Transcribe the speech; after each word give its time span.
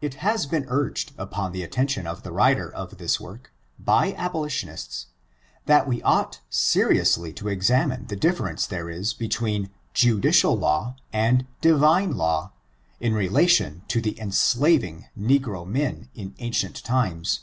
It 0.00 0.14
has 0.24 0.46
been 0.46 0.64
urged 0.68 1.12
upon 1.18 1.52
the 1.52 1.62
attention 1.62 2.06
of 2.06 2.22
the 2.22 2.32
writer 2.32 2.72
of 2.72 2.96
this 2.96 3.20
work, 3.20 3.52
by 3.78 4.14
abolitionists, 4.14 5.08
that 5.66 5.86
we 5.86 6.00
ought 6.00 6.40
serious 6.48 7.18
ly 7.18 7.32
to 7.32 7.48
examine 7.48 8.06
the 8.06 8.16
difference 8.16 8.64
there 8.66 8.88
is 8.88 9.12
between 9.12 9.68
Judi* 9.94 10.42
rial 10.42 10.56
law 10.58 10.96
and 11.12 11.46
Divine 11.60 12.14
laiD, 12.16 12.48
in 12.98 13.12
relation 13.12 13.82
to 13.88 14.00
the 14.00 14.18
enslaving 14.18 15.08
negro 15.20 15.66
men 15.66 16.08
in 16.14 16.34
ancient 16.38 16.82
times. 16.82 17.40